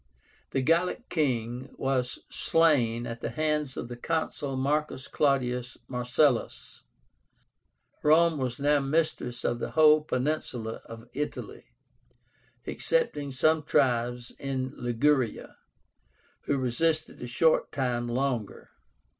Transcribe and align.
The 0.49 0.61
Gallic 0.63 1.09
king 1.09 1.69
was 1.77 2.17
slain 2.27 3.05
at 3.05 3.21
the 3.21 3.29
hands 3.29 3.77
of 3.77 3.87
the 3.87 3.95
Consul 3.95 4.57
MARCUS 4.57 5.07
CLAUDIUS 5.07 5.77
MARCELLUS. 5.87 6.81
PAGE 6.81 7.99
61 7.99 7.99
Rome 8.09 8.39
was 8.39 8.57
now 8.57 8.79
mistress 8.79 9.43
of 9.43 9.59
the 9.59 9.69
whole 9.69 10.01
peninsula 10.01 10.81
of 10.85 11.07
Italy, 11.13 11.65
excepting 12.65 13.31
some 13.31 13.61
tribes 13.61 14.31
in 14.39 14.73
Liguria, 14.75 15.57
who 16.45 16.57
resisted 16.57 17.21
a 17.21 17.27
short 17.27 17.71
time 17.71 18.07
longer. 18.07 18.71